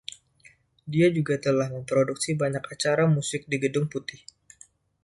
[0.91, 4.21] Dia juga telah memproduksi banyak acara musik di Gedung Putih.